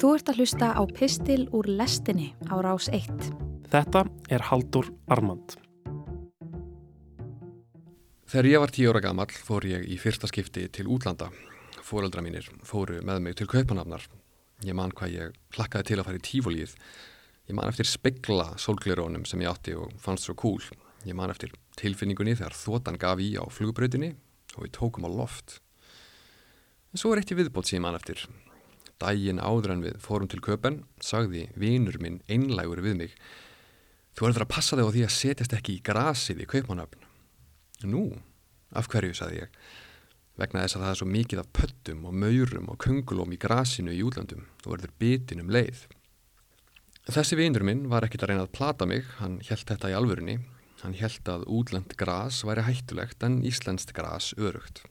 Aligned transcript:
Þú 0.00 0.14
ert 0.16 0.30
að 0.32 0.38
hlusta 0.40 0.68
á 0.72 0.82
Pistil 0.88 1.42
úr 1.52 1.66
lestinni 1.68 2.30
á 2.48 2.56
rás 2.64 2.86
1. 2.88 3.10
Þetta 3.68 4.00
er 4.32 4.46
Haldur 4.48 4.86
Armand. 5.12 5.58
Þegar 8.24 8.48
ég 8.48 8.64
var 8.64 8.72
tíu 8.72 8.88
ára 8.88 9.04
gammal 9.04 9.28
fór 9.28 9.68
ég 9.68 9.84
í 9.84 9.98
fyrsta 10.00 10.30
skipti 10.30 10.64
til 10.72 10.88
útlanda. 10.88 11.28
Fóreldra 11.84 12.24
mínir 12.24 12.48
fóru 12.64 13.02
með 13.04 13.22
mig 13.26 13.36
til 13.36 13.50
kaupanafnar. 13.52 14.08
Ég 14.64 14.72
man 14.72 14.96
hvað 14.96 15.16
ég 15.18 15.38
hlakkaði 15.58 15.90
til 15.90 16.00
að 16.00 16.08
fara 16.08 16.24
í 16.24 16.26
tífólíð. 16.30 16.76
Ég 17.52 17.60
man 17.60 17.68
eftir 17.68 17.92
spegla 17.92 18.54
sólglerónum 18.56 19.28
sem 19.28 19.44
ég 19.44 19.52
átti 19.52 19.76
og 19.76 19.92
fannst 20.00 20.30
svo 20.30 20.40
cool. 20.40 20.64
Ég 21.04 21.12
man 21.12 21.28
eftir 21.28 21.52
tilfinningunni 21.76 22.38
þegar 22.40 22.56
þotan 22.56 22.96
gaf 22.96 23.20
í 23.20 23.34
á 23.36 23.44
flugbröðinni 23.52 24.14
og 24.56 24.64
við 24.64 24.78
tókum 24.80 25.04
á 25.04 25.12
loft. 25.12 25.60
En 26.88 26.96
svo 26.96 27.12
er 27.12 27.20
eitt 27.20 27.36
í 27.36 27.44
viðbót 27.44 27.68
sem 27.68 27.82
ég 27.82 27.84
man 27.84 28.00
eftir. 28.00 28.30
Dægin 29.00 29.40
áður 29.40 29.76
en 29.76 29.84
við 29.86 30.00
fórum 30.04 30.28
til 30.28 30.42
köpen 30.44 30.82
sagði 31.00 31.46
vinur 31.56 31.96
minn 32.02 32.20
einlægur 32.28 32.82
við 32.84 32.98
mig 33.04 33.14
Þú 34.16 34.26
verður 34.26 34.44
að 34.44 34.50
passa 34.52 34.76
þig 34.76 34.88
á 34.88 34.92
því 34.94 35.04
að 35.06 35.14
setjast 35.16 35.54
ekki 35.56 35.76
í 35.76 35.84
grasið 35.86 36.42
í 36.42 36.48
kaupmanöfn. 36.50 37.06
Nú, 37.88 38.02
af 38.76 38.90
hverju, 38.92 39.14
saði 39.16 39.38
ég. 39.44 39.54
Vegna 40.40 40.64
þess 40.64 40.76
að 40.76 40.84
það 40.84 40.90
er 40.90 40.98
svo 41.00 41.08
mikið 41.14 41.42
af 41.42 41.48
pöttum 41.56 42.02
og 42.08 42.16
maurum 42.16 42.68
og 42.72 42.78
kungulóm 42.84 43.34
í 43.36 43.40
grasinu 43.40 43.94
í 43.94 44.02
útlandum. 44.04 44.46
Þú 44.60 44.74
verður 44.74 44.94
bitin 45.00 45.44
um 45.44 45.52
leið. 45.52 45.86
Þessi 47.10 47.38
vinur 47.40 47.64
minn 47.66 47.86
var 47.90 48.04
ekkit 48.06 48.26
að 48.26 48.32
reyna 48.34 48.46
að 48.46 48.54
plata 48.58 48.88
mig. 48.88 49.08
Hann 49.22 49.40
held 49.46 49.66
þetta 49.72 49.92
í 49.92 49.96
alvörunni. 49.96 50.38
Hann 50.84 50.96
held 51.00 51.32
að 51.32 51.48
útland 51.48 51.96
gras 52.00 52.42
væri 52.44 52.64
hættulegt 52.68 53.24
en 53.24 53.40
íslenskt 53.46 53.94
gras 53.96 54.34
örugt. 54.36 54.84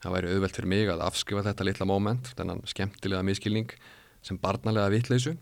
Það 0.00 0.14
væri 0.14 0.32
auðvelt 0.32 0.56
fyrir 0.56 0.72
mig 0.72 0.88
að 0.88 1.02
afskrifa 1.04 1.44
þetta 1.44 1.66
litla 1.66 1.86
móment, 1.88 2.30
þennan 2.38 2.62
skemmtilega 2.68 3.26
miskilning 3.26 3.72
sem 4.24 4.38
barnalega 4.40 4.88
vitleysu. 4.94 5.34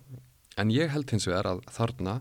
En 0.59 0.73
ég 0.75 0.91
held 0.91 1.11
hins 1.15 1.29
vegar 1.31 1.47
að 1.47 1.63
þarna 1.71 2.19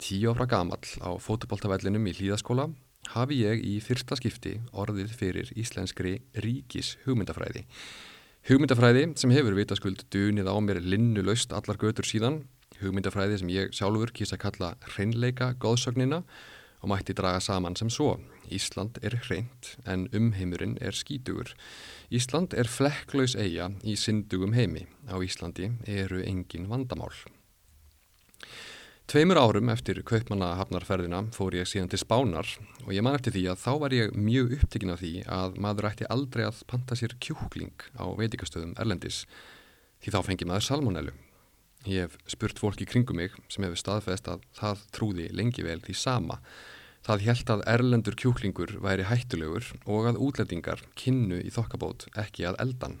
tíu 0.00 0.32
áfra 0.32 0.48
gamall 0.48 0.88
á 1.04 1.10
fótubóltavellinum 1.20 2.08
í 2.08 2.16
hlýðaskóla 2.16 2.70
hafi 3.12 3.42
ég 3.44 3.60
í 3.60 3.76
fyrsta 3.84 4.16
skipti 4.18 4.56
orðið 4.72 5.12
fyrir 5.20 5.52
íslenskri 5.52 6.16
ríkis 6.40 6.96
hugmyndafræði. 7.04 7.66
Hugmyndafræði 8.48 9.08
sem 9.20 9.32
hefur 9.34 9.56
vitaskuld 9.58 10.06
dunið 10.14 10.48
á 10.48 10.56
mér 10.64 10.80
linnulaust 10.80 11.52
allar 11.52 11.78
götur 11.80 12.08
síðan, 12.08 12.44
hugmyndafræði 12.80 13.40
sem 13.42 13.52
ég 13.52 13.76
sjálfur 13.76 14.12
kýrst 14.16 14.36
að 14.36 14.44
kalla 14.46 14.74
hreinleika 14.94 15.52
góðsögnina 15.60 16.22
og 16.22 16.55
mætti 16.84 17.16
draga 17.16 17.40
saman 17.40 17.76
sem 17.76 17.88
svo. 17.90 18.18
Ísland 18.52 19.00
er 19.02 19.16
hreint 19.24 19.72
en 19.88 20.06
umheimurinn 20.12 20.76
er 20.80 20.94
skítugur. 20.94 21.54
Ísland 22.12 22.54
er 22.54 22.68
flekklaus 22.68 23.34
eiga 23.34 23.70
í 23.82 23.96
syndugum 23.96 24.52
heimi. 24.52 24.84
Á 25.08 25.16
Íslandi 25.18 25.72
eru 25.88 26.20
engin 26.22 26.68
vandamál. 26.68 27.14
Tveimur 29.06 29.38
árum 29.38 29.68
eftir 29.70 30.00
kaupmannahafnarferðina 30.02 31.20
fór 31.34 31.54
ég 31.54 31.68
síðan 31.70 31.92
til 31.92 32.00
Spánar 32.02 32.48
og 32.82 32.90
ég 32.90 33.04
man 33.06 33.14
eftir 33.14 33.36
því 33.36 33.44
að 33.52 33.60
þá 33.62 33.72
var 33.84 33.94
ég 33.94 34.16
mjög 34.18 34.56
upptikinn 34.56 34.90
af 34.90 34.98
því 34.98 35.12
að 35.30 35.60
maður 35.62 35.86
ætti 35.92 36.08
aldrei 36.10 36.42
að 36.48 36.64
panta 36.66 36.98
sér 36.98 37.14
kjúkling 37.22 37.86
á 37.94 38.02
veitikastöðum 38.18 38.74
Erlendis 38.74 39.20
því 40.02 40.10
þá 40.10 40.18
fengi 40.26 40.50
maður 40.50 40.66
salmonellu. 40.66 41.14
Ég 41.86 42.02
hef 42.02 42.16
spurt 42.26 42.58
fólki 42.58 42.86
kringum 42.88 43.20
mig 43.20 43.34
sem 43.46 43.62
hefur 43.62 43.78
staðfest 43.78 44.26
að 44.30 44.46
það 44.58 44.80
trúði 44.96 45.26
lengi 45.38 45.62
vel 45.62 45.78
því 45.84 45.94
sama. 46.00 46.40
Það 47.06 47.26
held 47.28 47.50
að 47.54 47.66
erlendur 47.70 48.16
kjúklingur 48.18 48.72
væri 48.82 49.06
hættulegur 49.06 49.68
og 49.86 50.08
að 50.10 50.18
útlendingar 50.26 50.82
kynnu 50.98 51.38
í 51.38 51.52
þokkabót 51.54 52.08
ekki 52.18 52.48
að 52.50 52.58
eldan. 52.64 52.98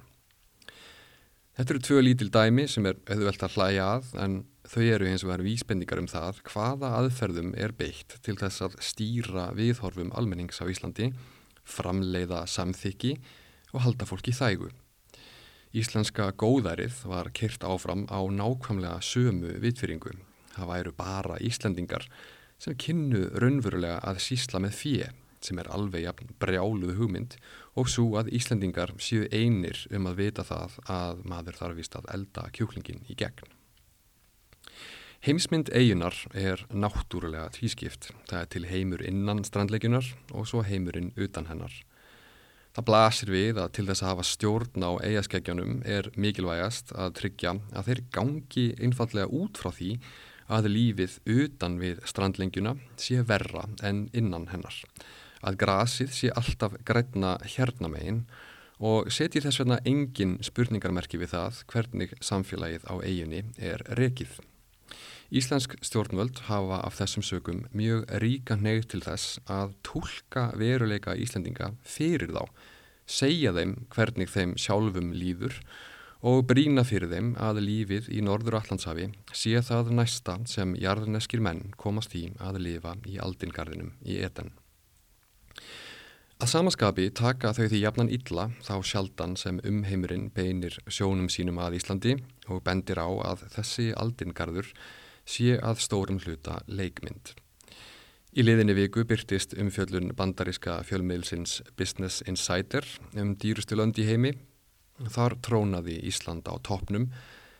Þetta 1.56 1.72
eru 1.72 1.82
tvö 1.82 2.04
lítil 2.04 2.30
dæmi 2.30 2.68
sem 2.70 2.86
er 2.86 3.00
auðvelt 3.10 3.42
að 3.42 3.56
hlæja 3.56 3.88
að 3.96 4.08
en 4.22 4.38
þau 4.70 4.82
eru 4.84 5.10
eins 5.10 5.24
og 5.24 5.32
verður 5.32 5.48
vísbendingar 5.48 6.02
um 6.02 6.08
það 6.10 6.40
hvaða 6.52 6.92
aðferðum 7.00 7.54
er 7.58 7.74
beitt 7.74 8.18
til 8.22 8.36
þess 8.38 8.62
að 8.68 8.78
stýra 8.84 9.50
viðhorfum 9.56 10.12
almennings 10.14 10.62
á 10.62 10.68
Íslandi, 10.70 11.10
framleiða 11.66 12.44
samþykki 12.46 13.16
og 13.72 13.82
halda 13.88 14.06
fólki 14.06 14.36
þægu. 14.36 14.70
Íslenska 15.74 16.30
góðærið 16.38 17.02
var 17.10 17.30
kyrt 17.34 17.64
áfram 17.66 18.06
á 18.06 18.22
nákvæmlega 18.22 19.00
sömu 19.02 19.56
vitfyringu. 19.62 20.14
Það 20.54 20.70
væru 20.70 20.92
bara 20.96 21.38
Íslendingar 21.42 22.06
sem 22.58 22.76
kynnu 22.78 23.26
raunverulega 23.36 23.98
að 24.06 24.22
sísla 24.24 24.62
með 24.62 24.78
fjö 24.80 25.08
sem 25.44 25.58
er 25.60 25.68
alveg 25.70 26.06
jafn 26.06 26.30
brjáluð 26.40 26.96
hugmynd 27.00 27.36
og 27.76 27.90
svo 27.92 28.16
að 28.20 28.30
Íslendingar 28.38 28.94
séu 29.02 29.26
einir 29.30 29.82
um 29.94 30.08
að 30.10 30.22
vita 30.22 30.46
það 30.46 30.78
að 30.90 31.22
maður 31.28 31.60
þarf 31.60 31.80
vist 31.80 31.98
að 31.98 32.08
elda 32.14 32.48
kjúklingin 32.56 33.04
í 33.10 33.18
gegn. 33.18 33.52
Heimsmynd 35.26 35.72
eigunar 35.74 36.14
er 36.36 36.60
náttúrulega 36.70 37.48
tvískipt. 37.56 38.12
Það 38.28 38.40
er 38.40 38.50
til 38.52 38.66
heimur 38.70 39.02
innan 39.02 39.42
strandleikunar 39.44 40.06
og 40.30 40.46
svo 40.46 40.62
heimurinn 40.62 41.12
utan 41.16 41.48
hennar. 41.50 41.72
Það 42.76 42.84
blasir 42.90 43.30
við 43.32 43.58
að 43.62 43.70
til 43.72 43.86
þess 43.88 44.02
að 44.04 44.10
hafa 44.10 44.24
stjórn 44.28 44.82
á 44.84 44.90
eigaskeggjanum 45.00 45.76
er 45.88 46.10
mikilvægast 46.12 46.90
að 46.92 47.14
tryggja 47.16 47.54
að 47.72 47.86
þeir 47.86 48.00
gangi 48.12 48.64
einfallega 48.84 49.30
út 49.32 49.56
frá 49.56 49.70
því 49.72 49.94
að 50.52 50.68
lífið 50.74 51.14
utan 51.24 51.78
við 51.80 52.02
strandlengjuna 52.04 52.74
sé 53.00 53.22
verra 53.24 53.64
en 53.80 54.02
innan 54.12 54.50
hennar 54.52 54.76
að 55.40 55.56
grasið 55.62 56.12
sé 56.18 56.28
alltaf 56.36 56.76
grætna 56.84 57.38
hérnamegin 57.56 58.26
og 58.84 59.08
setji 59.08 59.40
þess 59.40 59.62
vegna 59.62 59.80
engin 59.88 60.36
spurningarmerki 60.44 61.16
við 61.22 61.32
það 61.32 61.62
hvernig 61.72 62.12
samfélagið 62.20 62.84
á 62.92 62.94
eiginni 63.00 63.42
er 63.56 63.80
rekið. 63.96 64.36
Íslensk 65.34 65.74
stjórnvöld 65.82 66.38
hafa 66.46 66.78
af 66.86 67.00
þessum 67.00 67.24
sögum 67.26 67.64
mjög 67.74 68.04
ríka 68.22 68.54
neyð 68.54 68.84
til 68.92 69.00
þess 69.02 69.40
að 69.50 69.72
tólka 69.82 70.52
veruleika 70.54 71.16
Íslendinga 71.18 71.72
fyrir 71.82 72.30
þá, 72.30 72.44
segja 73.06 73.50
þeim 73.56 73.74
hvernig 73.90 74.30
þeim 74.30 74.54
sjálfum 74.54 75.10
líður 75.16 75.56
og 76.26 76.44
brína 76.46 76.84
fyrir 76.86 77.10
þeim 77.10 77.32
að 77.42 77.58
lífið 77.64 78.10
í 78.14 78.20
Norður 78.22 78.60
Allandshafi 78.60 79.08
sé 79.34 79.58
það 79.66 79.90
næsta 79.98 80.36
sem 80.46 80.76
jarðneskir 80.78 81.42
menn 81.42 81.72
komast 81.76 82.14
í 82.14 82.28
að 82.38 82.60
lifa 82.62 82.94
í 83.10 83.18
aldingarðinum 83.22 83.96
í 84.06 84.20
etan. 84.22 84.52
Að 86.36 86.50
samaskapi 86.52 87.08
taka 87.16 87.54
þau 87.56 87.64
því 87.64 87.78
jafnan 87.80 88.12
illa 88.12 88.46
þá 88.60 88.74
sjaldan 88.84 89.34
sem 89.40 89.58
umheimurinn 89.64 90.28
beinir 90.36 90.76
sjónum 90.86 91.30
sínum 91.32 91.58
að 91.64 91.78
Íslandi 91.80 92.14
og 92.52 92.60
bendir 92.62 93.00
á 93.00 93.08
að 93.08 93.46
þessi 93.54 93.88
aldingarður 93.96 94.70
sé 95.26 95.56
að 95.58 95.82
stórum 95.84 96.20
hluta 96.22 96.60
leikmynd. 96.66 97.34
Í 98.36 98.44
liðinni 98.44 98.74
viku 98.76 99.04
byrtist 99.08 99.54
umfjöllun 99.56 100.12
bandaríska 100.16 100.82
fjölmiðlsins 100.84 101.62
Business 101.76 102.22
Insider 102.28 102.84
um 103.16 103.32
dýrustu 103.40 103.78
lönd 103.78 103.98
í 103.98 104.04
heimi. 104.08 104.34
Þar 105.12 105.38
trónaði 105.44 105.96
Ísland 106.08 106.48
á 106.48 106.54
toppnum 106.60 107.10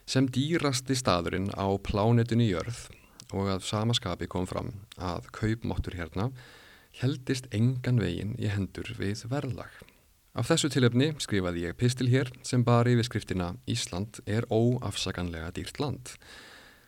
sem 0.06 0.28
dýrasti 0.28 0.94
staðurinn 0.96 1.48
á 1.56 1.66
plánetunni 1.80 2.50
jörð 2.50 2.86
og 3.34 3.50
að 3.50 3.66
samaskapi 3.66 4.28
kom 4.30 4.46
fram 4.46 4.70
að 5.02 5.26
kaupmáttur 5.34 5.96
hérna 5.98 6.30
heldist 7.00 7.48
engan 7.56 7.98
veginn 8.00 8.34
í 8.38 8.48
hendur 8.52 8.92
við 8.98 9.24
verðlag. 9.32 9.72
Af 10.36 10.50
þessu 10.50 10.68
tilöfni 10.72 11.14
skrifaði 11.24 11.64
ég 11.64 11.76
pistil 11.80 12.10
hér 12.12 12.30
sem 12.44 12.64
bar 12.64 12.88
yfir 12.88 13.08
skriftina 13.08 13.54
Ísland 13.64 14.20
er 14.28 14.44
óafsaganlega 14.52 15.48
dýrt 15.56 15.80
land. 15.80 16.12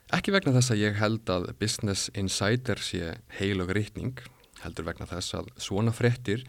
Ekki 0.09 0.33
vegna 0.33 0.55
þess 0.55 0.73
að 0.73 0.79
ég 0.81 0.95
held 0.97 1.29
að 1.29 1.51
Business 1.61 2.07
Insider 2.17 2.81
sé 2.81 3.19
heilög 3.37 3.75
rítning, 3.77 4.15
heldur 4.63 4.87
vegna 4.87 5.05
þess 5.11 5.35
að 5.37 5.51
svona 5.61 5.93
frettir 5.93 6.47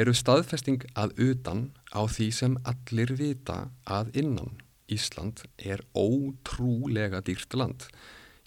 eru 0.00 0.14
staðfesting 0.16 0.86
að 0.96 1.12
utan 1.26 1.66
á 1.92 2.08
því 2.08 2.28
sem 2.32 2.56
allir 2.64 3.12
vita 3.18 3.58
að 3.84 4.16
innan. 4.22 4.56
Ísland 4.88 5.42
er 5.58 5.82
ótrúlega 5.92 7.20
dýrt 7.26 7.52
land. 7.58 7.84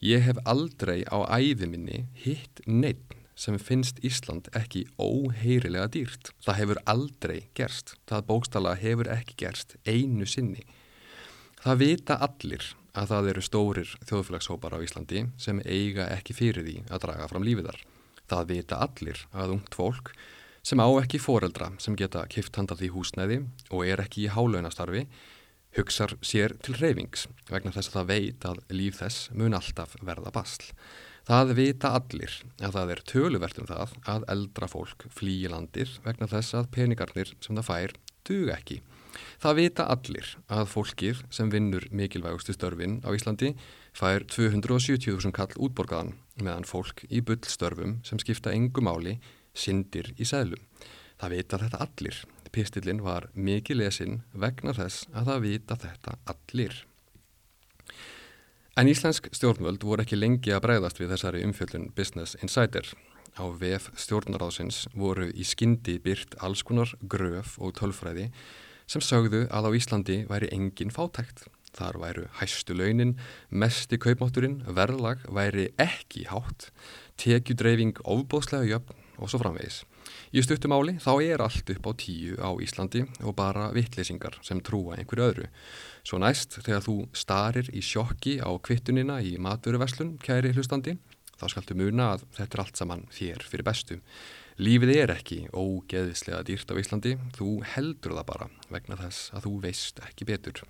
Ég 0.01 0.25
hef 0.25 0.41
aldrei 0.49 1.03
á 1.05 1.29
æðiminni 1.29 2.07
hitt 2.17 2.63
neitt 2.65 3.13
sem 3.37 3.59
finnst 3.61 4.01
Ísland 4.01 4.49
ekki 4.57 4.87
óheirilega 4.97 5.91
dýrt. 5.93 6.33
Það 6.41 6.59
hefur 6.63 6.81
aldrei 6.89 7.39
gerst. 7.53 7.99
Það 8.09 8.25
bókstala 8.31 8.73
hefur 8.81 9.13
ekki 9.13 9.37
gerst 9.45 9.77
einu 9.85 10.25
sinni. 10.25 10.65
Það 11.61 11.81
vita 11.85 12.17
allir 12.17 12.73
að 12.99 13.13
það 13.13 13.29
eru 13.31 13.45
stórir 13.45 13.93
þjóðfélagshópar 14.09 14.75
á 14.75 14.83
Íslandi 14.83 15.23
sem 15.39 15.61
eiga 15.65 16.09
ekki 16.13 16.35
fyrir 16.35 16.67
því 16.67 16.75
að 16.89 17.05
draga 17.05 17.29
fram 17.31 17.47
lífiðar. 17.47 17.79
Það 18.29 18.51
vita 18.51 18.83
allir 18.85 19.25
að 19.31 19.55
ungt 19.55 19.77
fólk 19.79 20.13
sem 20.65 20.81
á 20.83 20.87
ekki 20.99 21.21
foreldra 21.23 21.71
sem 21.81 21.95
geta 21.97 22.25
kift 22.29 22.59
handað 22.59 22.85
í 22.85 22.93
húsnæði 22.93 23.41
og 23.71 23.85
er 23.87 24.03
ekki 24.03 24.27
í 24.27 24.33
hálaunastarfi 24.33 25.05
hugsar 25.77 26.15
sér 26.25 26.55
til 26.65 26.75
reyfings 26.79 27.27
vegna 27.49 27.73
þess 27.73 27.91
að 27.91 27.97
það 27.99 28.09
veit 28.09 28.47
að 28.49 28.61
líf 28.73 28.99
þess 28.99 29.29
mun 29.37 29.57
alltaf 29.57 29.95
verða 30.01 30.33
basl. 30.33 30.71
Það 31.29 31.51
vita 31.59 31.91
allir 31.93 32.35
að 32.57 32.75
það 32.75 32.91
er 32.93 33.01
töluvert 33.11 33.59
um 33.61 33.67
það 33.69 33.97
að 34.09 34.23
eldra 34.33 34.69
fólk 34.71 35.05
flýi 35.13 35.51
landir 35.51 35.91
vegna 36.05 36.29
þess 36.31 36.57
að 36.57 36.71
peningarnir 36.73 37.35
sem 37.37 37.59
það 37.59 37.67
fær 37.69 37.93
duga 38.25 38.55
ekki. 38.57 38.79
Það 39.41 39.59
vita 39.59 39.85
allir 39.89 40.31
að 40.51 40.69
fólkið 40.73 41.21
sem 41.33 41.51
vinnur 41.51 41.85
mikilvægustu 41.95 42.53
störfin 42.55 42.99
á 43.05 43.09
Íslandi 43.15 43.53
fær 43.95 44.25
270.000 44.29 45.33
kall 45.35 45.53
útborgaðan 45.57 46.13
meðan 46.39 46.67
fólk 46.67 47.05
í 47.09 47.21
bullstörfum 47.25 47.99
sem 48.07 48.21
skipta 48.21 48.53
engu 48.55 48.83
máli 48.85 49.17
syndir 49.53 50.13
í 50.17 50.27
seglum. 50.27 50.61
Það 51.19 51.35
vita 51.35 51.59
þetta 51.63 51.81
allir. 51.85 52.19
Pistillin 52.49 53.01
var 53.05 53.27
mikið 53.37 53.81
lesinn 53.83 54.21
vegna 54.33 54.73
þess 54.73 55.09
að 55.13 55.31
það 55.31 55.43
vita 55.45 55.77
þetta 55.83 56.15
allir. 56.33 56.77
En 58.79 58.87
íslensk 58.87 59.27
stjórnvöld 59.35 59.83
voru 59.83 60.05
ekki 60.05 60.17
lengi 60.17 60.53
að 60.55 60.63
bregðast 60.63 61.01
við 61.01 61.11
þessari 61.13 61.43
umfjöldun 61.43 61.89
Business 61.97 62.37
Insider. 62.39 62.87
Á 63.35 63.43
VF 63.51 63.89
stjórnaráðsins 63.99 64.85
voru 64.95 65.27
í 65.29 65.45
skyndi 65.45 65.97
byrt 66.03 66.37
alls 66.39 66.63
konar 66.65 66.93
gröf 67.11 67.57
og 67.59 67.75
tölfræði 67.77 68.29
sem 68.89 69.03
sögðu 69.05 69.45
að 69.53 69.69
á 69.69 69.71
Íslandi 69.77 70.23
væri 70.29 70.49
engin 70.55 70.93
fátækt. 70.93 71.45
Þar 71.77 71.99
væru 72.01 72.23
hæstu 72.39 72.73
launin, 72.73 73.13
mesti 73.53 73.99
kaupmátturinn, 74.01 74.63
verðlag 74.65 75.21
væri 75.29 75.67
ekki 75.77 76.25
hátt, 76.31 76.71
tekjudreifing 77.21 78.01
ofbóðslega 78.01 78.65
jöfn 78.71 79.05
og 79.19 79.29
svo 79.29 79.41
framvegis. 79.43 79.83
Í 80.33 80.41
stuttumáli 80.41 80.95
þá 81.01 81.11
er 81.21 81.43
allt 81.43 81.69
upp 81.73 81.89
á 81.89 81.91
tíu 82.01 82.39
á 82.41 82.49
Íslandi 82.63 83.03
og 83.21 83.35
bara 83.37 83.69
vittleysingar 83.75 84.39
sem 84.45 84.61
trúa 84.65 84.97
einhverju 84.97 85.27
öðru. 85.27 85.47
Svo 86.01 86.17
næst 86.21 86.57
þegar 86.63 86.85
þú 86.85 86.97
starir 87.13 87.69
í 87.75 87.83
sjokki 87.85 88.39
á 88.41 88.49
kvittunina 88.57 89.19
í 89.21 89.35
maturverslun, 89.41 90.17
kæri 90.23 90.55
hlustandi, 90.55 90.97
þá 91.39 91.45
skaltu 91.53 91.77
muna 91.79 92.11
að 92.15 92.25
þetta 92.37 92.57
er 92.57 92.63
allt 92.63 92.81
saman 92.81 93.05
þér 93.15 93.45
fyrir 93.47 93.67
bestu. 93.67 93.99
Lífið 94.59 94.91
er 94.97 95.13
ekki 95.13 95.39
ógeðislega 95.55 96.41
dýrt 96.47 96.73
á 96.75 96.79
Íslandi, 96.81 97.15
þú 97.37 97.61
heldur 97.75 98.17
það 98.17 98.27
bara 98.27 98.49
vegna 98.67 98.99
þess 98.99 99.31
að 99.31 99.45
þú 99.47 99.53
veist 99.63 100.01
ekki 100.03 100.27
betur. 100.27 100.63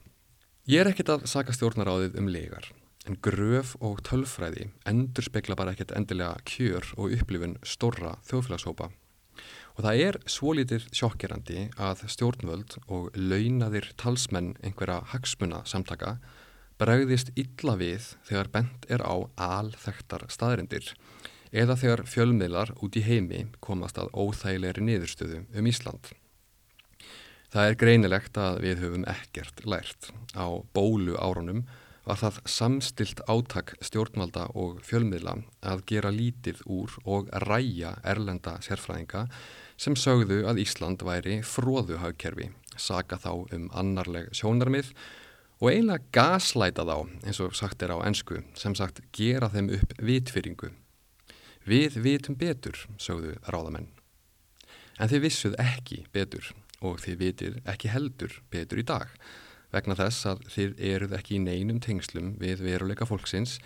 Ég 0.69 0.83
er 0.83 0.91
ekkit 0.91 1.09
að 1.09 1.25
saka 1.31 1.55
stjórnaráðið 1.55 2.19
um 2.21 2.29
legar, 2.29 2.67
en 3.09 3.17
gröf 3.25 3.73
og 3.81 4.03
tölfræði 4.05 4.67
endur 4.89 5.25
spekla 5.25 5.57
bara 5.57 5.73
ekkit 5.73 5.95
endilega 5.97 6.37
kjör 6.45 6.91
og 7.01 7.15
upplifun 7.17 7.57
storra 7.65 8.19
þjóðfélagshópa. 8.29 8.91
Og 9.79 9.85
það 9.87 10.03
er 10.03 10.19
svolítið 10.29 10.85
sjokkirandi 10.93 11.69
að 11.79 12.03
stjórnvöld 12.13 12.75
og 12.91 13.09
launaðir 13.15 13.89
talsmenn 13.97 14.51
einhverja 14.61 14.99
hagsmuna 15.13 15.63
samtaka 15.65 16.17
bregðist 16.79 17.33
illa 17.35 17.75
við 17.79 18.13
þegar 18.27 18.49
bent 18.53 18.85
er 18.87 19.03
á 19.03 19.15
alþektar 19.35 20.25
staðrindir 20.31 20.93
eða 21.51 21.75
þegar 21.79 22.05
fjölmiðlar 22.07 22.71
út 22.79 22.95
í 22.95 23.03
heimi 23.03 23.43
komast 23.59 23.99
að 23.99 24.13
óþægilegri 24.13 24.85
niðurstöðu 24.85 25.43
um 25.49 25.69
Ísland. 25.69 26.11
Það 27.49 27.67
er 27.67 27.77
greinilegt 27.81 28.37
að 28.37 28.59
við 28.63 28.81
höfum 28.83 29.05
ekkert 29.09 29.63
lært. 29.65 30.11
Á 30.37 30.47
bólu 30.75 31.17
árunum 31.17 31.63
var 32.05 32.19
það 32.21 32.37
samstilt 32.49 33.23
átak 33.29 33.73
stjórnvalda 33.85 34.47
og 34.57 34.79
fjölmiðla 34.85 35.39
að 35.65 35.83
gera 35.89 36.13
lítið 36.13 36.61
úr 36.69 36.93
og 37.05 37.29
ræja 37.45 37.95
erlenda 38.07 38.55
sérfræðinga 38.65 39.25
sem 39.79 39.97
sögðu 39.97 40.43
að 40.49 40.61
Ísland 40.63 41.03
væri 41.05 41.39
fróðuhagkerfi, 41.45 42.51
saga 42.77 43.19
þá 43.19 43.31
um 43.55 43.67
annarleg 43.77 44.29
sjónarmið 44.37 44.93
og 45.59 45.71
eiginlega 45.71 46.05
gaslæta 46.15 46.85
þá, 46.87 46.97
eins 47.27 47.41
og 47.43 47.55
sagt 47.57 47.83
er 47.83 47.93
á 47.95 47.97
ensku, 48.07 48.39
sem 48.55 48.75
sagt 48.75 49.01
gera 49.15 49.51
þeim 49.51 49.73
upp 49.79 49.95
vitfyringu. 49.99 50.71
Við 51.67 51.99
vitum 52.03 52.37
betur, 52.39 52.77
sögðu 52.97 53.35
ráðamenn. 53.51 53.89
En 54.99 55.11
þið 55.11 55.25
vissuð 55.27 55.59
ekki 55.61 56.05
betur 56.15 56.53
og 56.83 56.99
þið 57.03 57.19
vitið 57.19 57.59
ekki 57.67 57.91
heldur 57.91 58.39
betur 58.51 58.79
í 58.79 58.87
dag 58.87 59.11
vegna 59.73 59.97
þess 59.99 60.27
að 60.31 60.45
þið 60.53 60.79
eruð 60.91 61.15
ekki 61.19 61.35
í 61.37 61.43
neinum 61.43 61.81
tengslum 61.83 62.33
við 62.41 62.63
veruleika 62.65 63.07
fólksins 63.07 63.59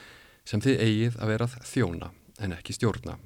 sem 0.48 0.62
þið 0.64 0.82
eigið 0.88 1.20
að 1.22 1.32
verað 1.32 1.58
þjóna 1.70 2.10
en 2.44 2.56
ekki 2.58 2.76
stjórna. 2.76 3.18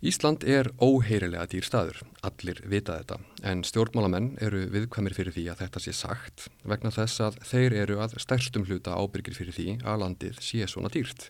Ísland 0.00 0.46
er 0.48 0.70
óheirilega 0.80 1.44
dýr 1.52 1.66
staður, 1.66 1.98
allir 2.24 2.62
vita 2.72 2.94
þetta, 2.96 3.18
en 3.44 3.60
stjórnmálamenn 3.68 4.30
eru 4.40 4.62
viðkvæmir 4.72 5.12
fyrir 5.12 5.34
því 5.34 5.42
að 5.52 5.58
þetta 5.60 5.80
sé 5.84 5.92
sagt 5.92 6.46
vegna 6.64 6.88
þess 6.94 7.20
að 7.26 7.34
þeir 7.44 7.74
eru 7.82 7.98
að 8.00 8.14
stærstum 8.24 8.64
hluta 8.64 8.94
ábyrgir 8.96 9.36
fyrir 9.36 9.52
því 9.52 9.74
að 9.84 10.00
landið 10.00 10.38
sé 10.40 10.64
svona 10.72 10.88
dýrt 10.94 11.26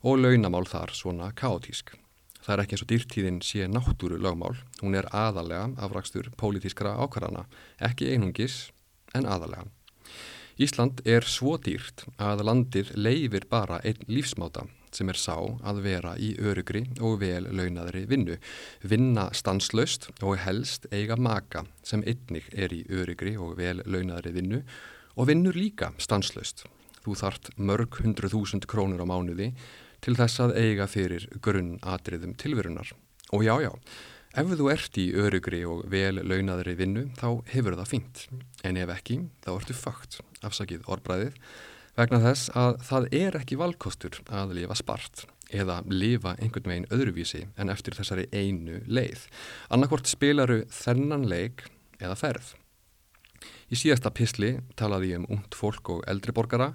og 0.00 0.22
launamál 0.22 0.64
þar 0.64 0.94
svona 0.96 1.28
kaotísk. 1.36 1.92
Það 2.40 2.54
er 2.54 2.62
ekki 2.62 2.78
eins 2.78 2.84
og 2.86 2.90
dýrtíðin 2.94 3.42
sé 3.44 3.68
náttúru 3.68 4.16
lögmál, 4.16 4.56
hún 4.80 4.96
er 4.96 5.10
aðalega 5.12 5.66
afrakstur 5.84 6.30
pólitískra 6.40 6.94
ákvarðana, 7.04 7.44
ekki 7.76 8.08
einungis 8.08 8.70
en 9.12 9.28
aðalega. 9.28 9.68
Ísland 10.56 11.04
er 11.04 11.28
svo 11.28 11.58
dýrt 11.60 12.06
að 12.16 12.46
landið 12.48 12.96
leifir 12.96 13.44
bara 13.52 13.82
einn 13.84 14.00
lífsmáta 14.08 14.64
sem 14.94 15.10
er 15.10 15.18
sá 15.18 15.36
að 15.36 15.82
vera 15.84 16.14
í 16.16 16.32
örugri 16.38 16.84
og 17.00 17.18
vel 17.22 17.48
launaðri 17.50 18.04
vinnu, 18.10 18.38
vinna 18.82 19.28
stanslöst 19.34 20.10
og 20.22 20.38
helst 20.44 20.88
eiga 20.92 21.18
maka 21.18 21.64
sem 21.82 22.04
einnig 22.06 22.48
er 22.52 22.74
í 22.74 22.84
örugri 22.88 23.36
og 23.36 23.56
vel 23.58 23.82
launaðri 23.84 24.34
vinnu 24.38 24.62
og 25.14 25.30
vinnur 25.30 25.56
líka 25.58 25.92
stanslöst. 25.98 26.64
Þú 27.04 27.18
þart 27.20 27.50
mörg 27.60 28.00
hundru 28.00 28.30
þúsund 28.32 28.66
krónur 28.70 29.04
á 29.04 29.06
mánuði 29.06 29.52
til 30.04 30.16
þess 30.18 30.40
að 30.44 30.56
eiga 30.60 30.88
fyrir 30.90 31.28
grunn 31.44 31.76
atriðum 31.82 32.34
tilverunar. 32.40 32.90
Og 33.32 33.44
já, 33.44 33.54
já, 33.64 33.70
ef 34.36 34.50
þú 34.58 34.70
ert 34.72 34.98
í 35.00 35.06
örugri 35.16 35.62
og 35.68 35.84
vel 35.90 36.18
launaðri 36.20 36.74
vinnu 36.78 37.06
þá 37.18 37.28
hefur 37.52 37.76
það 37.78 37.90
fínt, 37.92 38.24
en 38.64 38.80
ef 38.80 38.92
ekki 38.96 39.20
þá 39.44 39.50
ertu 39.54 39.76
fakt, 39.78 40.18
afsakið 40.44 40.84
orðbræðið, 40.90 41.38
vegna 41.98 42.20
þess 42.22 42.50
að 42.58 42.76
það 42.88 43.08
er 43.20 43.38
ekki 43.40 43.58
valkostur 43.60 44.20
að 44.28 44.56
lifa 44.58 44.76
spart 44.78 45.24
eða 45.54 45.80
lifa 45.86 46.34
einhvern 46.40 46.70
veginn 46.70 46.90
öðruvísi 46.94 47.44
en 47.60 47.70
eftir 47.70 47.94
þessari 47.94 48.26
einu 48.32 48.80
leið. 48.86 49.26
Annarkort 49.70 50.10
spilaru 50.10 50.64
þennan 50.72 51.28
leik 51.30 51.66
eða 52.00 52.16
ferð. 52.18 52.54
Í 53.70 53.76
síðasta 53.78 54.10
pisli 54.14 54.56
talaði 54.78 55.12
ég 55.12 55.22
um 55.22 55.28
ungt 55.36 55.54
fólk 55.56 55.90
og 55.92 56.02
eldri 56.10 56.32
borgara, 56.34 56.72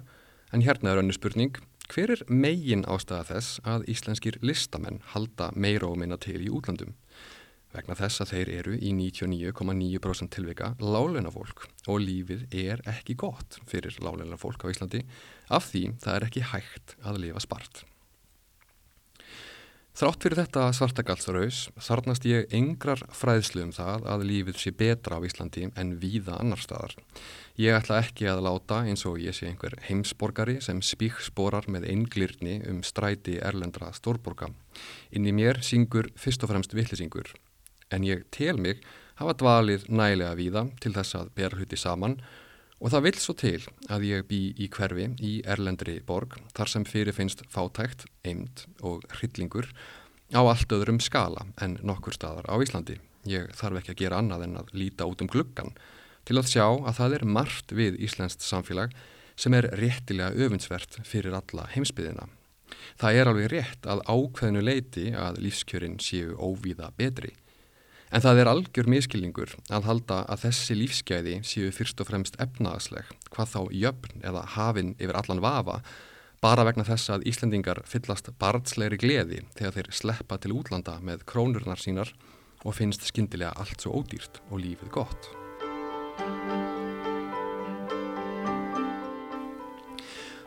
en 0.54 0.64
hérna 0.64 0.94
er 0.94 1.02
önnu 1.02 1.14
spurning, 1.14 1.58
Hver 1.90 2.12
er 2.14 2.20
megin 2.30 2.84
ástæða 2.86 3.24
þess 3.32 3.60
að 3.66 3.88
íslenskir 3.90 4.36
listamenn 4.46 5.00
halda 5.10 5.48
meira 5.58 5.88
og 5.88 5.96
minna 5.98 6.14
til 6.22 6.38
í 6.38 6.50
útlandum? 6.54 6.92
Vegna 7.70 7.94
þess 7.94 8.24
að 8.24 8.32
þeir 8.34 8.48
eru 8.56 8.72
í 8.78 8.90
99,9% 8.98 10.32
tilvika 10.34 10.72
láleina 10.82 11.30
fólk 11.30 11.68
og 11.86 12.00
lífið 12.02 12.48
er 12.50 12.82
ekki 12.90 13.14
gott 13.20 13.60
fyrir 13.70 13.94
láleina 14.02 14.38
fólk 14.40 14.66
á 14.66 14.70
Íslandi 14.72 15.04
af 15.46 15.70
því 15.70 15.84
það 16.02 16.16
er 16.16 16.26
ekki 16.26 16.48
hægt 16.50 16.96
að 17.06 17.22
lifa 17.26 17.42
spart. 17.46 17.84
Þrátt 20.00 20.24
fyrir 20.24 20.38
þetta 20.38 20.62
svartagallsraus 20.72 21.56
þarnast 21.82 22.24
ég 22.24 22.52
yngrar 22.56 23.02
fræðslu 23.12 23.66
um 23.66 23.72
það 23.74 24.06
að 24.08 24.22
lífið 24.30 24.60
sé 24.62 24.72
betra 24.72 25.18
á 25.18 25.24
Íslandi 25.26 25.66
en 25.68 25.90
víða 26.00 26.38
annar 26.40 26.62
staðar. 26.62 26.94
Ég 27.60 27.76
ætla 27.76 27.98
ekki 28.00 28.30
að 28.30 28.40
láta 28.46 28.80
eins 28.86 29.04
og 29.10 29.18
ég 29.20 29.36
sé 29.36 29.50
einhver 29.50 29.76
heimsborgari 29.90 30.56
sem 30.64 30.80
spíksporar 30.80 31.68
með 31.68 31.90
einglirni 31.92 32.62
um 32.70 32.80
stræti 32.86 33.36
erlendra 33.42 33.92
stórborga. 33.92 34.48
Inn 35.12 35.28
í 35.28 35.36
mér 35.36 35.60
syngur 35.66 36.08
fyrst 36.16 36.46
og 36.46 36.54
fremst 36.54 36.74
vittlisingur. 36.74 37.34
En 37.90 38.06
ég 38.06 38.26
tel 38.34 38.56
mig 38.60 38.82
hafa 39.20 39.36
dvalið 39.36 39.88
nælega 39.90 40.36
víða 40.38 40.64
til 40.80 40.94
þess 40.96 41.18
að 41.18 41.32
bera 41.36 41.58
hluti 41.58 41.78
saman 41.78 42.20
og 42.80 42.92
það 42.94 43.06
vil 43.06 43.16
svo 43.20 43.34
til 43.36 43.60
að 43.92 44.06
ég 44.08 44.26
bý 44.28 44.40
í 44.56 44.68
hverfi 44.72 45.10
í 45.20 45.32
erlendri 45.44 45.98
borg 46.06 46.38
þar 46.56 46.72
sem 46.72 46.86
fyrir 46.88 47.16
finnst 47.16 47.44
fátækt, 47.52 48.06
eind 48.24 48.64
og 48.80 49.04
hryllingur 49.18 49.68
á 50.32 50.40
allt 50.40 50.72
öðrum 50.72 51.00
skala 51.02 51.44
en 51.60 51.76
nokkur 51.84 52.16
staðar 52.16 52.48
á 52.48 52.56
Íslandi. 52.62 52.96
Ég 53.28 53.50
þarf 53.52 53.82
ekki 53.82 53.92
að 53.92 54.00
gera 54.00 54.20
annað 54.22 54.46
en 54.46 54.60
að 54.62 54.72
líta 54.72 55.08
út 55.08 55.20
um 55.20 55.28
gluggan 55.28 55.74
til 56.24 56.38
að 56.40 56.48
sjá 56.52 56.64
að 56.64 56.96
það 56.96 57.16
er 57.18 57.24
margt 57.36 57.74
við 57.76 57.98
Íslenskt 58.00 58.44
samfélag 58.46 58.94
sem 59.40 59.54
er 59.56 59.68
réttilega 59.80 60.36
öfundsvert 60.36 61.00
fyrir 61.04 61.36
alla 61.36 61.66
heimsbyðina. 61.74 62.28
Það 63.00 63.18
er 63.18 63.30
alveg 63.30 63.52
rétt 63.52 63.86
að 63.88 64.02
ákveðinu 64.06 64.64
leiti 64.64 65.06
að 65.16 65.40
lífskjörin 65.44 65.98
séu 66.00 66.36
óvíða 66.38 66.90
betri. 66.96 67.34
En 68.10 68.22
það 68.24 68.40
er 68.42 68.48
algjör 68.50 68.88
miskilningur 68.90 69.52
að 69.70 69.84
halda 69.86 70.16
að 70.26 70.46
þessi 70.48 70.74
lífsgæði 70.74 71.34
séu 71.46 71.68
fyrst 71.74 72.00
og 72.02 72.08
fremst 72.08 72.38
efnaðsleg, 72.42 73.06
hvað 73.30 73.52
þá 73.52 73.60
jöfn 73.70 74.24
eða 74.26 74.42
hafinn 74.56 74.96
yfir 74.98 75.18
allan 75.20 75.42
vafa, 75.44 75.76
bara 76.42 76.64
vegna 76.66 76.86
þess 76.88 77.12
að 77.14 77.28
Íslendingar 77.30 77.84
fyllast 77.86 78.32
barnslegri 78.42 78.98
gleði 78.98 79.44
þegar 79.54 79.76
þeir 79.76 79.92
sleppa 79.94 80.40
til 80.42 80.56
útlanda 80.58 80.96
með 81.06 81.22
krónurnar 81.30 81.78
sínar 81.78 82.10
og 82.64 82.74
finnst 82.74 83.06
skindilega 83.06 83.54
allt 83.60 83.78
svo 83.78 84.00
ódýrt 84.00 84.42
og 84.50 84.58
lífið 84.64 84.90
gott. 84.98 85.30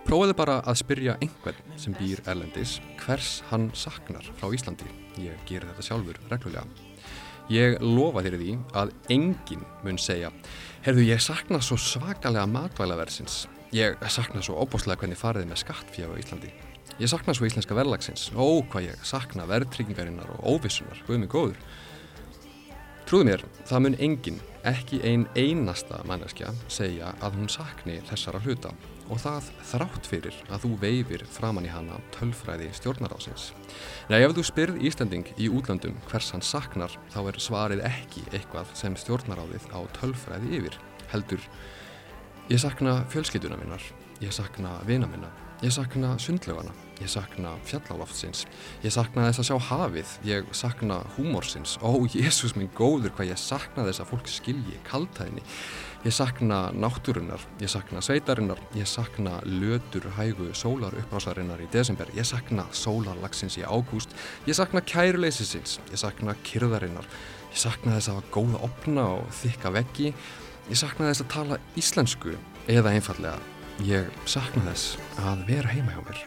Prófaðu 0.03 0.36
bara 0.36 0.60
að 0.67 0.82
spyrja 0.84 1.15
einhvern 1.24 1.77
sem 1.79 1.96
býr 1.96 2.20
erlendis 2.27 2.82
hvers 3.05 3.38
hann 3.53 3.72
saknar 3.72 4.27
frá 4.36 4.51
Íslandi. 4.51 4.89
Ég 5.15 5.39
ger 5.48 5.63
þetta 5.70 5.86
sjálfur 5.88 6.20
reglulega. 6.27 6.67
Ég 7.51 7.75
lofa 7.83 8.21
þér 8.23 8.38
því 8.39 8.53
að 8.79 8.93
enginn 9.12 9.65
mun 9.83 9.97
segja 10.00 10.29
Herðu, 10.83 11.03
ég 11.07 11.19
sakna 11.23 11.59
svo 11.63 11.77
svakalega 11.79 12.43
matvælaversins. 12.51 13.45
Ég 13.75 13.95
sakna 14.12 14.43
svo 14.43 14.57
óbúslega 14.59 15.00
hvernig 15.00 15.19
fariði 15.19 15.47
með 15.47 15.62
skattfjöf 15.62 16.12
á 16.12 16.19
Íslandi. 16.19 16.51
Ég 17.00 17.09
sakna 17.09 17.33
svo 17.35 17.47
íslenska 17.47 17.75
verðlagsins. 17.77 18.29
Ó, 18.35 18.62
hvað 18.67 18.89
ég 18.89 19.05
sakna 19.07 19.47
verðtryggingarinnar 19.50 20.29
og 20.35 20.43
óvissunar. 20.55 21.00
Guð 21.07 21.21
mig 21.23 21.31
góður. 21.31 21.62
Trúðu 23.07 23.29
mér, 23.31 23.45
það 23.67 23.85
mun 23.85 23.97
enginn, 24.07 24.41
ekki 24.67 25.01
ein 25.07 25.25
einasta 25.35 26.03
manneskja, 26.07 26.51
segja 26.71 27.15
að 27.23 27.39
hún 27.39 27.51
sakni 27.51 28.00
þessara 28.07 28.43
hluta 28.43 28.71
og 29.12 29.19
það 29.24 29.50
þrátt 29.72 30.10
fyrir 30.10 30.38
að 30.48 30.65
þú 30.65 30.72
veifir 30.81 31.25
framann 31.33 31.67
í 31.67 31.72
hana 31.72 32.00
tölfræði 32.15 32.69
stjórnarásins. 32.77 33.51
Nei, 34.12 34.22
ef 34.22 34.36
þú 34.38 34.45
spyrð 34.48 34.81
Íslanding 34.88 35.31
í 35.36 35.50
útlandum 35.51 35.98
hvers 36.10 36.31
hann 36.36 36.45
saknar, 36.45 36.95
þá 37.13 37.19
er 37.31 37.39
svarið 37.43 37.86
ekki 37.89 38.25
eitthvað 38.31 38.72
sem 38.79 38.95
stjórnaráðið 39.00 39.67
á 39.75 39.79
tölfræði 40.00 40.60
yfir. 40.60 40.79
Heldur, 41.13 41.43
ég 42.50 42.63
sakna 42.63 43.01
fjölskytuna 43.13 43.60
minnar, 43.60 43.83
ég 44.24 44.33
sakna 44.36 44.77
vina 44.88 45.10
minna, 45.10 45.31
Ég 45.63 45.72
sakna 45.72 46.17
sundlögana, 46.17 46.74
ég 47.00 47.08
sakna 47.08 47.53
fjalláloftsins, 47.63 48.41
ég 48.84 48.91
sakna 48.91 49.29
þess 49.29 49.39
að 49.39 49.46
sjá 49.48 49.67
hafið, 49.70 50.10
ég 50.27 50.50
sakna 50.51 50.98
húmorsins, 51.15 51.77
ó 51.79 52.03
Jésús 52.12 52.51
minn 52.58 52.67
góður 52.75 53.13
hvað 53.15 53.29
ég 53.29 53.39
sakna 53.39 53.86
þess 53.88 54.03
að 54.03 54.10
fólk 54.10 54.27
skilji 54.27 54.82
kaltæðinni, 54.89 55.46
ég 56.03 56.15
sakna 56.17 56.58
náttúrunnar, 56.75 57.46
ég 57.63 57.72
sakna 57.72 58.03
sveitarinnar, 58.03 58.60
ég 58.75 58.91
sakna 58.91 59.38
lötur 59.48 60.10
hægu 60.17 60.50
sólar 60.51 61.00
upprásarinnar 61.00 61.63
í 61.63 61.70
desember, 61.72 62.12
ég 62.12 62.27
sakna 62.27 62.67
sólarlagsins 62.75 63.55
í 63.62 63.63
ágúst, 63.63 64.12
ég 64.43 64.60
sakna 64.60 64.84
kæruleysisins, 64.84 65.79
ég 65.93 66.03
sakna 66.03 66.36
kyrðarinnar, 66.43 67.08
ég 67.55 67.63
sakna 67.63 67.96
þess 67.96 68.12
að 68.12 68.20
hafa 68.20 68.36
góða 68.36 68.63
opna 68.67 69.10
og 69.15 69.32
þykka 69.39 69.75
veggi, 69.79 70.12
ég 70.67 70.84
sakna 70.84 71.13
þess 71.13 71.24
að 71.24 71.34
tala 71.39 71.63
íslensku 71.79 72.36
eða 72.67 72.98
einfallega 73.00 73.52
Ég 73.81 74.05
sakna 74.29 74.67
þess 74.69 74.99
að 75.17 75.47
vera 75.47 75.71
heima 75.73 75.95
hjá 75.95 76.01
mér. 76.05 76.19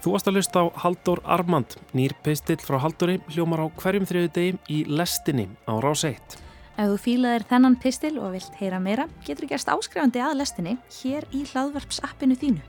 Þú 0.00 0.12
varst 0.14 0.28
að 0.30 0.36
hlusta 0.38 0.60
á 0.62 0.66
Haldur 0.86 1.20
Armand, 1.26 1.76
nýr 1.92 2.14
peistill 2.22 2.60
frá 2.62 2.78
Halduri, 2.78 3.18
hljómar 3.34 3.66
á 3.66 3.66
hverjum 3.74 4.06
þriðu 4.06 4.32
degi 4.38 4.58
í 4.70 4.84
lestinni 4.86 5.50
á 5.66 5.76
Rás 5.82 6.06
1. 6.06 6.45
Ef 6.76 6.90
þú 6.90 6.96
fílaðir 7.00 7.44
þennan 7.48 7.74
pistil 7.80 8.18
og 8.20 8.34
vilt 8.34 8.56
heyra 8.60 8.76
meira, 8.84 9.06
getur 9.24 9.48
gerst 9.48 9.70
áskrifandi 9.72 10.20
að 10.20 10.34
lestinni 10.42 10.74
hér 10.98 11.24
í 11.32 11.46
hlaðvarpsappinu 11.48 12.36
þínu. 12.36 12.64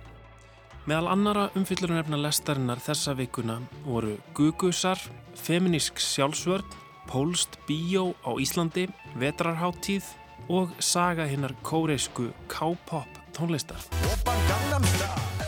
Meðal 0.88 1.10
annara 1.12 1.50
umfyllurinn 1.60 2.16
lestarinnar 2.24 2.80
þessa 2.80 3.18
vikuna 3.20 3.58
voru 3.84 4.16
Gugusar, 4.38 5.02
Feminísk 5.36 6.00
sjálfsvörn, 6.00 6.64
Pólst 7.08 7.60
bíó 7.68 8.14
á 8.24 8.32
Íslandi, 8.40 8.88
Vetrarháttíð 9.20 10.08
og 10.48 10.72
saga 10.80 11.28
hinnar 11.28 11.56
kóreisku 11.64 12.32
K-pop 12.48 13.12
tónlistar. 13.36 13.84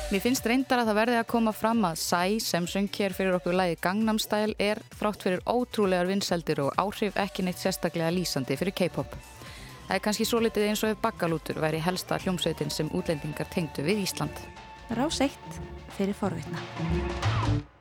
Mér 0.10 0.24
finnst 0.24 0.48
reyndar 0.50 0.80
að 0.82 0.88
það 0.90 0.98
verði 0.98 1.18
að 1.20 1.28
koma 1.30 1.52
fram 1.54 1.84
að 1.86 2.00
Sæ 2.02 2.40
sem 2.42 2.66
söng 2.66 2.88
hér 2.96 3.14
fyrir 3.14 3.36
okkur 3.38 3.54
lægi 3.54 3.76
Gangnam 3.84 4.18
Style 4.18 4.56
er 4.58 4.82
þrátt 4.98 5.22
fyrir 5.22 5.44
ótrúlegar 5.46 6.10
vinnseldir 6.10 6.64
og 6.64 6.74
áhrif 6.82 7.20
ekki 7.22 7.46
neitt 7.46 7.62
sérstaklega 7.62 8.10
lýsandi 8.16 8.58
fyrir 8.58 8.74
K-pop. 8.74 9.14
Það 9.86 9.96
er 10.00 10.04
kannski 10.08 10.26
svo 10.26 10.42
litið 10.42 10.66
eins 10.72 10.82
og 10.82 10.96
ef 10.96 11.04
Baggalútur 11.06 11.62
væri 11.62 11.86
helsta 11.86 12.18
hljómsveitin 12.26 12.74
sem 12.74 12.90
útlendingar 12.90 13.54
tengdu 13.54 13.86
við 13.86 14.02
Ísland. 14.08 14.46
Rás 14.98 15.22
1 15.22 15.62
fyrir 15.94 16.18
forvitna. 16.18 17.78